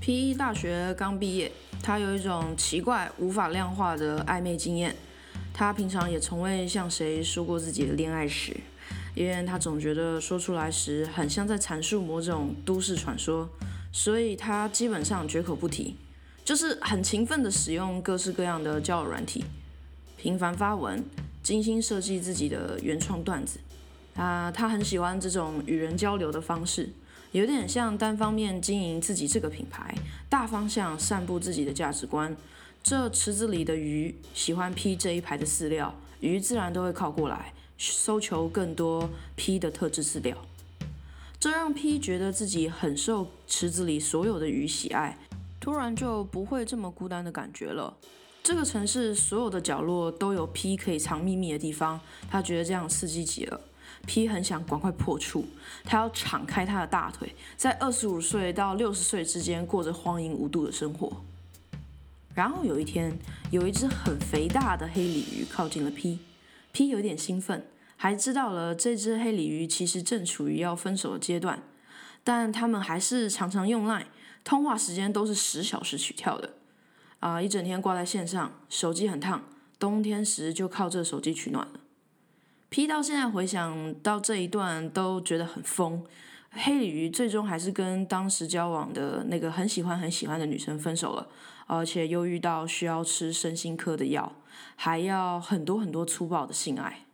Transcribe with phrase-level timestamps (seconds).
[0.00, 1.52] P 大学刚毕业，
[1.82, 4.96] 他有一种奇怪无法量化的暧昧经验。
[5.52, 8.56] 他平常也从未向谁说过自己的恋爱史，
[9.14, 13.46] 因为他总觉得说出来时很像在阐述某种都市传说，
[13.92, 15.96] 所以他基本上绝口不提，
[16.42, 19.44] 就是很勤奋的使用各式各样的交友软体，
[20.16, 21.04] 频繁发文，
[21.42, 23.58] 精心设计自己的原创段子。
[24.14, 26.88] 啊，他很喜欢这种与人交流的方式。
[27.32, 29.94] 有点像单方面经营自己这个品牌，
[30.28, 32.36] 大方向散布自己的价值观。
[32.82, 40.36] 这池子里的鱼喜欢 P 这一排的饲料，鱼自然都会靠过来，搜求更多 P 的特质饲料。
[41.38, 45.16] 这让 P 觉得自己很受池子里所有的鱼喜爱，
[45.60, 47.96] 突然就不会这么孤单的感觉了。
[48.42, 53.60] 这个城市所有的角落都有 P 可以藏秘密的地方，他觉得这样刺激极了。
[54.06, 55.46] P 很想赶快破处，
[55.84, 61.22] 他要敞开他的大腿，在二十五岁到六十岁之间过着荒淫无度的生活。
[62.34, 63.18] 然后有一天，
[63.50, 71.62] 有一只很肥大的黑鲤鱼靠近了 P，P 有点兴奋，还知道了这只黑鲤鱼其实正处于要分手的阶段，
[72.24, 74.06] 但他们还是常常用 Line，
[74.44, 76.54] 通话时间都是十小时起跳的，
[77.18, 79.42] 啊，一整天挂在线上，手机很烫，
[79.78, 81.79] 冬天时就靠这手机取暖了。
[82.70, 86.04] P 到现在回想到这一段都觉得很疯，
[86.50, 91.26] 黑鲤鱼最终还是跟当时交往的那个很喜欢很喜欢的女生分手了，
[91.66, 94.32] 而且又遇到需要吃身心科的药，
[94.76, 97.06] 还要很多很多粗暴的性爱。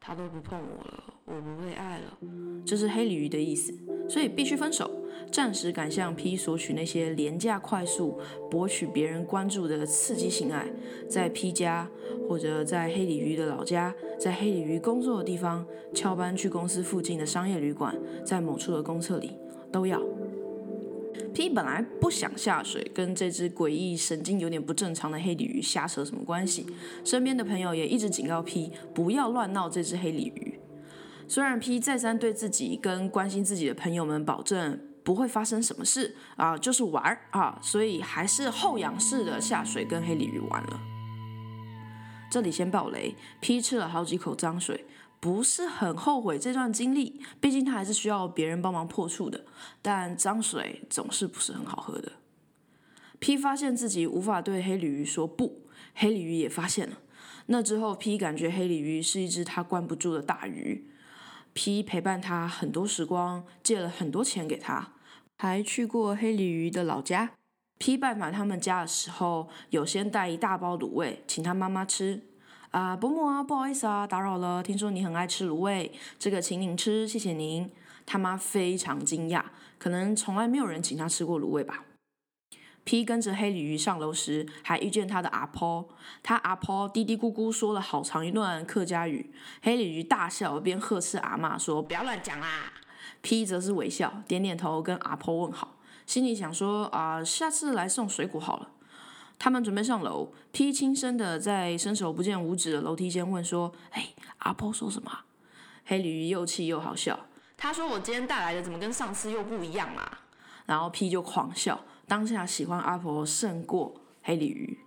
[0.00, 2.18] 他都不碰我了，我不被爱了，
[2.66, 3.72] 这是黑鲤鱼的意思，
[4.10, 4.90] 所以必须分手，
[5.30, 8.18] 暂时敢向 P 索取那些廉价、快速
[8.50, 10.70] 博取别人关注的刺激性爱，
[11.08, 11.88] 在 P 家
[12.28, 19.32] 或者在黑鲤鱼的老家，在黑鲤鱼工作的地方，翘班去公司附近的商业旅馆，在某处的公厕里，
[19.70, 20.02] 都要。
[21.34, 26.66] P 本来不想下水，跟这只诡异、神经有点不正常的黑鲤鱼瞎扯什么关系。
[27.04, 30.58] 身边的朋友也一直警告 P 不要乱闹这只黑鲤鱼。
[31.28, 40.80] 虽然 P 再三对自己跟关心自己的朋友们保证不会发生什么事啊，就是玩儿啊，所以还是后仰式的下水跟黑鲤鱼玩了。
[42.30, 44.84] 这里先爆雷，P 吃了好几口脏水。
[45.18, 49.46] 不是很后悔这段经历，毕竟他还是需要别人帮忙破处的。
[49.80, 52.12] 但脏水总是不是很好喝的。
[53.18, 55.62] P 发现自己无法对黑鲤鱼说不，
[55.94, 56.98] 黑鲤鱼也发现了。
[57.46, 60.90] 那之后，P 感觉黑鲤鱼是一只他关不住的大鱼。
[61.54, 64.92] P 陪伴他很多时光，借了很多钱给他，
[65.38, 67.30] 还去过黑鲤鱼的老家。
[67.78, 72.24] P 拜访他们家的时候，有先带一大包卤味请他妈妈吃。
[72.72, 74.62] 啊，伯母啊，不好意思啊，打扰了。
[74.62, 77.70] 听说你很爱吃卤味，这个请您吃，谢谢您。
[78.04, 79.44] 他妈非常惊讶，
[79.78, 81.84] 可能从来没有人请他吃过卤味吧。
[82.84, 85.88] P 跟着黑鲤鱼上楼时，还遇见他的阿婆，
[86.22, 89.32] 他阿婆嘀嘀咕咕说了好长一段客家语，
[89.62, 92.72] 黑鲤鱼大笑，边呵斥阿妈说不要乱讲啦。
[93.20, 98.70] P 则是微笑，点点头，跟阿婆问好，心里想说啊，下次来送水果好了。
[99.38, 104.08] 他们准备上楼，P 轻声的在伸手不见五指的楼梯间问说：“哎，
[104.38, 105.10] 阿婆说什么？”
[105.86, 107.18] 黑鲤鱼又气又好笑，
[107.56, 110.20] 他说：“我今天带来的怎么跟上次又不一样啊？”
[110.66, 114.80] 然后 P 就狂笑，当下喜欢阿婆胜过黑鲤鱼。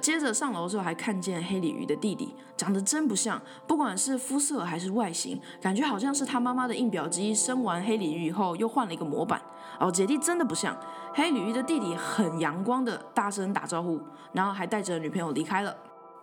[0.00, 9.40] 接着上楼之后，还看见黑鲤鱼的弟弟，长得真不像，不管是肤色还是外形，感觉好像是他妈妈的硬表机生完黑鲤鱼以后又换了一个模板。
[9.80, 10.76] 哦，姐弟真的不像。
[11.14, 14.00] 黑鲤鱼的弟弟很阳光的，大声打招呼，
[14.32, 15.74] 然后还带着女朋友离开了。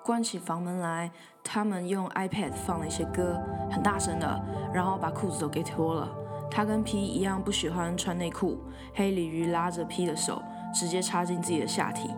[0.03, 1.11] 关起房门来，
[1.43, 3.39] 他们用 iPad 放了一些歌，
[3.71, 4.41] 很大声的，
[4.73, 6.09] 然后把裤子都给脱了。
[6.49, 8.59] 他跟 P 一样不喜欢穿内裤，
[8.93, 10.41] 黑鲤鱼拉着 P 的手，
[10.73, 12.09] 直接插进自己的下体。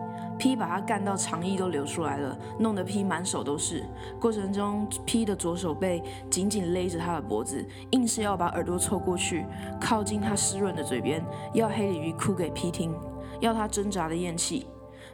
[0.44, 3.82] P 把他干到肠衣都流出来了，弄得 P 满手都是。
[4.20, 9.46] 过程中，P 的左手背紧紧勒着他的脖子，硬是要把耳朵凑过去，
[9.80, 11.24] 靠近他湿润的嘴边，
[11.54, 12.94] 要黑鲤鱼哭给 P 听，
[13.40, 14.66] 要他挣扎的咽气。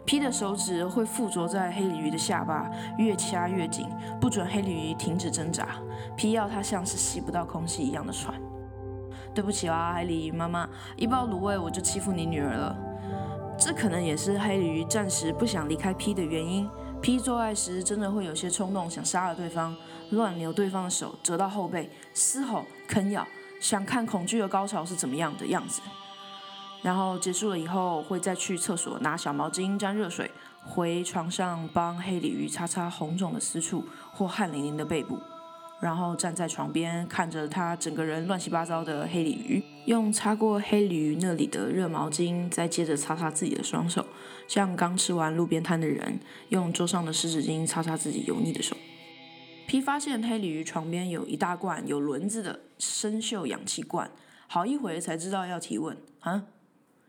[0.05, 2.69] P 的手指会附着在黑鲤鱼的下巴，
[2.99, 3.87] 越掐越紧，
[4.21, 5.77] 不准黑鲤鱼停止挣扎。
[6.17, 8.35] P 要他像是吸不到空气一样的喘。
[9.33, 12.77] 对不起啊，黑鲤鱼妈妈，一包卤味我就欺负你女儿了。
[13.61, 16.67] 这可能也是黑鲤鱼暂时不想离开 P 的原因。
[17.03, 19.77] P 做爱时真的会有些冲动，想杀了对方，
[20.13, 23.27] 乱扭对方的手，折到后背，嘶吼、啃咬，
[23.61, 25.83] 想看恐惧的高潮是怎么样的样子。
[26.81, 30.31] 然后结束了以后，会再去厕所拿小毛巾沾热水，
[30.65, 33.85] 回床上帮黑鲤鱼擦擦红肿的私处
[34.15, 35.19] 或汗淋淋的背部，
[35.81, 39.63] 然后站在床边看着他整个人乱七八糟的黑鲤鱼。
[39.87, 44.07] 用擦过黑鲤鱼那里的热毛巾，再接着擦擦自己的双手，
[44.47, 48.77] 像刚吃完路边摊的人用桌上的湿纸巾擦擦自己油腻的手。
[49.67, 54.11] P 发现黑鲤鱼床边有一大罐有轮子的生锈氧气罐，
[54.47, 56.47] 好一会才知道要提问啊。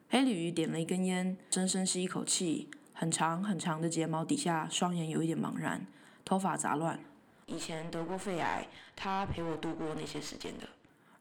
[0.09, 5.87] 黑鲤鱼点了一根烟，深深吸一口气，很长很长的睫毛底下，双眼有一点茫然，
[6.23, 6.99] 头发杂乱。
[7.47, 10.67] 以前得过肺癌，他陪我度过那些时间的。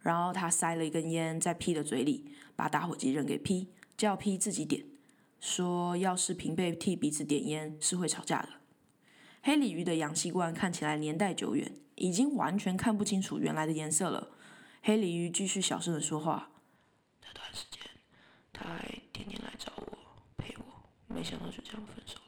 [0.00, 4.84] 然后他塞了一根烟在 P 的嘴里，把打火机扔给 P，叫 P 自己点，
[5.40, 8.48] 说要是平辈替彼此点烟是会吵架的。
[9.42, 14.30] 黑鲤鱼的氧气罐看起来年代久远，已经完全看不清楚原来的颜色了。
[14.82, 16.50] 黑鲤鱼继续小声的说话。
[17.22, 17.80] 那段时间。
[18.52, 19.98] 他还天天来找我
[20.36, 20.64] 陪我，
[21.06, 22.22] 没想到就这样分手了。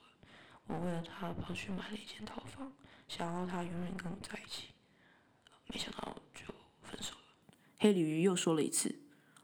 [0.66, 2.72] 我为了他跑去买了一间套房，
[3.06, 4.68] 想要他永远跟我在一起，
[5.66, 6.46] 没想到就
[6.80, 7.20] 分手了。
[7.82, 8.94] 黑鲤鱼又说了一次：“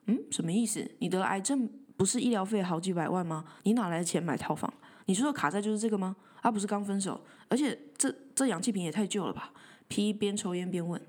[0.07, 0.89] 嗯，什么意思？
[1.01, 3.45] 你得癌症不是医疗费好几百万吗？
[3.65, 4.73] 你哪来的钱买套房？
[5.07, 6.15] 你说的卡债就是这个吗？
[6.41, 9.53] 啊，不是刚分手，而且这这氧气瓶也太旧了吧
[9.89, 11.05] ？”P 边抽烟边问。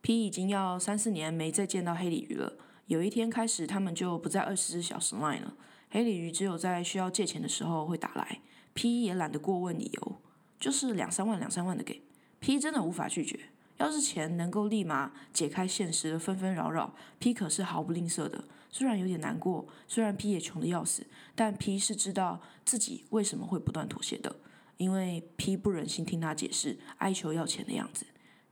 [0.00, 2.54] P 已经要三四年没再见到黑鲤鱼了。
[2.86, 5.54] 有一天开始，他们就不在二十四小时 line 了。
[5.88, 8.40] 黑鲤鱼只有在需要借钱的时候会打来
[8.74, 10.20] ，P 也懒得过问理由，
[10.58, 12.02] 就是两三万两三万的给。
[12.40, 13.38] P 真的无法拒绝，
[13.78, 18.44] 要是钱能够立马解开现实的纷纷扰扰，P 可是毫不吝啬的。
[18.70, 24.36] 虽然有点难过，虽然 P 也穷的要死，但 P 是知道自己为什么会不断妥协的，
[24.76, 28.06] 因为 P 不忍心听他解释哀求要钱的样子。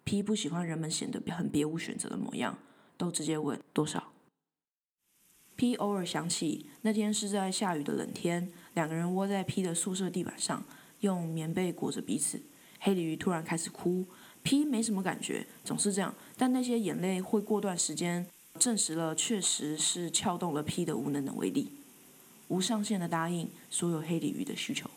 [0.04, 2.58] P 不喜欢人们显得很别无选择的模样，
[2.96, 4.12] 都直接问多少。
[5.56, 10.64] P 偶尔想起那天是在下雨的冷天，两个人窝在 P 的宿舍地板上，
[11.00, 12.42] 用棉被裹着彼此。
[12.80, 14.06] 黑鲤鱼突然开始哭
[14.44, 16.14] ，P 没什么感觉，总是这样。
[16.36, 18.24] 但那些眼泪会过段时间，
[18.60, 21.72] 证实了确实是撬动了 P 的无能的威力，
[22.46, 24.88] 无上限的答应所有黑鲤鱼的需求。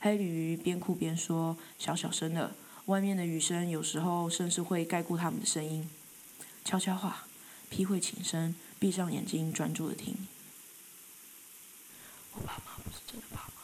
[0.00, 2.54] 黑鲤鱼边哭边说，小小声的，
[2.86, 5.90] 外面的雨声有时候甚至会盖过他们的声音。
[6.64, 7.26] 悄悄话
[7.68, 8.54] ，P 会轻声。
[8.80, 10.14] 闭上眼睛，专注的听。
[12.34, 13.62] 我爸妈不是真的爸妈。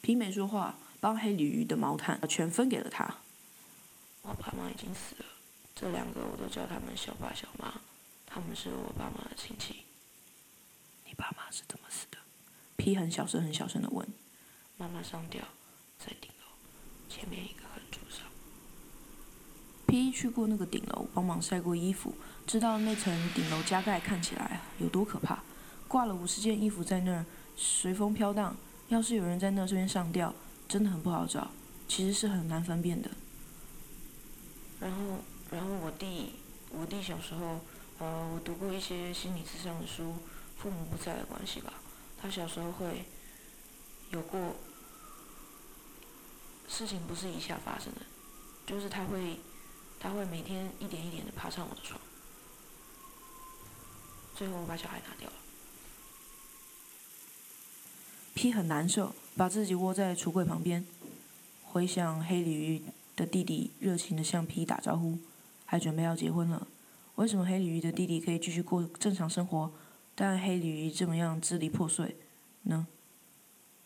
[0.00, 3.04] 皮没说话，帮黑鲤鱼的毛毯全分给了他。
[4.22, 5.26] 我爸妈已经死了，
[5.74, 7.74] 这两个我都叫他们小爸小妈，
[8.24, 9.84] 他们是我爸妈的亲戚。
[11.04, 12.16] 你爸妈是怎么死的
[12.78, 14.08] ？？P 很小声、很小声的问。
[14.78, 15.42] 妈妈上吊，
[15.98, 16.46] 在顶楼
[17.10, 18.26] 前面一个横柱上。
[19.86, 22.14] P 去过那个顶楼，帮忙晒过衣服，
[22.46, 25.42] 知道那层顶楼加盖看起来有多可怕。
[25.86, 28.56] 挂了五十件衣服在那儿，随风飘荡。
[28.88, 30.34] 要是有人在那这边上吊，
[30.68, 31.50] 真的很不好找，
[31.88, 33.10] 其实是很难分辨的。
[34.80, 35.18] 然后，
[35.50, 36.34] 然后我弟，
[36.70, 37.60] 我弟小时候，
[37.98, 40.14] 呃，我读过一些心理智商的书，
[40.56, 41.72] 父母不在的关系吧。
[42.20, 43.04] 他小时候会
[44.10, 44.56] 有过
[46.68, 48.00] 事情，不是一下发生的，
[48.66, 49.38] 就是他会。
[50.00, 51.98] 他会每天一点一点的爬上我的床，
[54.34, 55.36] 最后我把小孩拿掉了。
[58.34, 60.84] P 很难受，把自己窝在橱柜旁边，
[61.64, 62.82] 回想黑鲤鱼
[63.16, 65.18] 的弟弟热情的向 P 打招呼，
[65.64, 66.68] 还准备要结婚了。
[67.16, 69.72] 为什么黑鲤鱼的弟弟可以继续过正常生活，
[70.14, 72.16] 但黑鲤鱼这么样支离破碎
[72.62, 72.86] 呢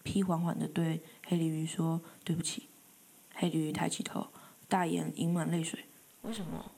[0.02, 2.68] ？P 缓缓的对黑鲤鱼说：“对不起。”
[3.34, 4.26] 黑鲤鱼抬起头，
[4.68, 5.84] 大眼盈满泪水。
[6.22, 6.72] 为什么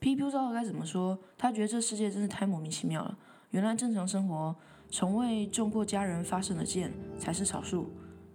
[0.00, 3.16] ？P 不知道该怎么说，他觉得这世界真是太莫名其妙了。
[3.50, 4.56] 原来正常生活，
[4.94, 7.88] 从未中过家人发射的箭才是少数。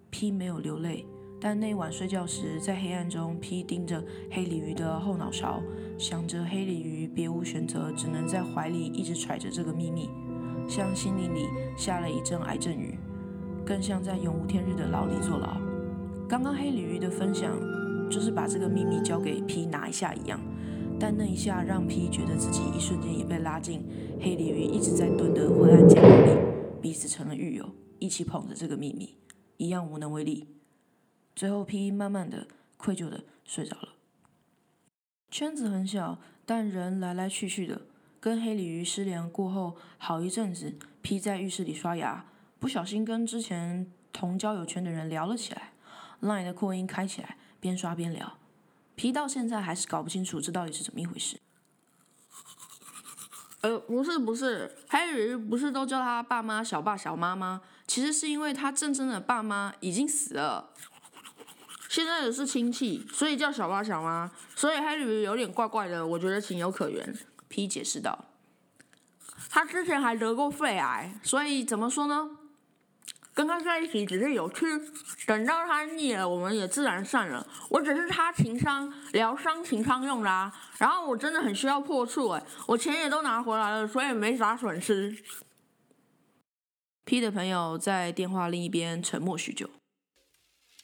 [0.09, 1.05] P 没有流泪，
[1.39, 5.61] 但那晚睡觉时，在黑暗中，P 盯着黑鲤鱼的后脑勺，
[5.99, 10.09] 想着黑鲤鱼别无选择，只能在怀里一直揣着这个秘密，
[10.67, 11.45] 像心灵里
[11.77, 12.97] 下了一阵癌症雨，
[13.63, 15.57] 更像在永无天日的牢里坐牢。
[16.27, 17.55] 刚刚黑鲤鱼的分享。
[18.09, 20.39] 就是把这个秘密交给 P 拿一下一样，
[20.99, 23.85] 但那一下让 P 觉得自己一瞬间也被拉进
[24.19, 29.15] 黑鲤鱼一直在蹲的昏暗监狱里，彼此成了狱友，一起捧着这个秘密，
[29.57, 30.47] 一样无能为力。
[31.35, 33.89] 最后 P 慢慢的、愧疚的睡着了。
[35.29, 37.81] 圈子很小，但人来来去去的。
[38.19, 42.25] 跟黑鲤鱼失联过后好一阵子，P 在浴室里刷牙，
[42.59, 45.73] 不小心跟之前同交友圈的人聊了起来
[46.21, 47.37] ，Line 的扩音开起来。
[47.59, 48.37] 边刷边聊，
[48.97, 51.39] 皮到现在还是搞不清楚这到底是怎么一回事。
[53.61, 57.61] 呃，不是不是，黑鱼不是都叫他爸妈小爸小妈吗？
[57.85, 60.73] 其实是因为他真正的爸妈已经死了。
[61.87, 67.15] 现在的是亲戚，所以叫小爸小妈，所以黑驴有点怪怪的，我觉得情有可原。
[67.47, 68.25] P 解释道，
[69.49, 72.31] 他之前还得过肺癌，所以怎么说呢？
[73.37, 74.65] 跟他在一起只是有趣，
[75.27, 77.47] 等到他腻了，我们也自然散了。
[77.69, 85.15] 我只是他情商疗伤情商用的啊，然后我真的很需要破处哎，我钱也都拿回来了，所以没啥损失。
[87.05, 89.69] P 的朋友在电话另一边沉默许久。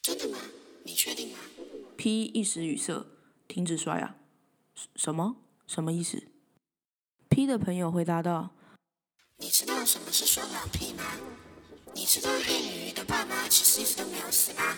[0.03, 0.37] 真的吗？
[0.83, 1.39] 你确定吗
[1.97, 3.07] ？P 一时语塞，
[3.47, 4.13] 停止刷牙。
[4.95, 5.37] 什么？
[5.65, 6.21] 什么意思
[7.29, 8.51] ？P 的朋友回答道
[9.41, 11.03] ：“你知道什么是双狼 P 吗？
[11.93, 14.77] 你知道黑鱼的爸妈其实一直都没有死吗？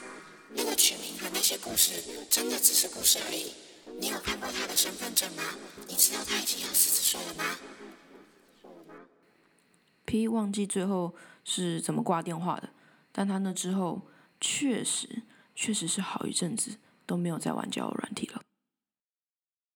[0.53, 1.93] 那个取名和那些故事
[2.29, 3.53] 真的只是故事而已。
[3.99, 5.43] 你有看过他的身份证吗？
[5.87, 7.55] 你知道他已经要四十岁了吗
[10.05, 11.15] ？P 忘记最后。”
[11.47, 12.69] 是怎么挂电话的？
[13.11, 14.01] 但他那之后
[14.41, 15.21] 确实
[15.53, 18.41] 确实是好一阵子都没有再玩交友软体了。